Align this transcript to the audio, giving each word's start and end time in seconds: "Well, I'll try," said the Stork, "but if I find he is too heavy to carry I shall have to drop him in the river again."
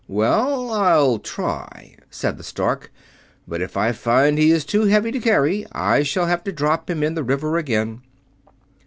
"Well, 0.07 0.71
I'll 0.71 1.19
try," 1.19 1.95
said 2.09 2.37
the 2.37 2.43
Stork, 2.43 2.91
"but 3.47 3.61
if 3.61 3.77
I 3.77 3.91
find 3.91 4.39
he 4.39 4.49
is 4.49 4.65
too 4.65 4.85
heavy 4.85 5.11
to 5.11 5.19
carry 5.19 5.63
I 5.73 6.01
shall 6.01 6.25
have 6.25 6.43
to 6.45 6.51
drop 6.51 6.89
him 6.89 7.03
in 7.03 7.13
the 7.13 7.23
river 7.23 7.55
again." 7.59 8.01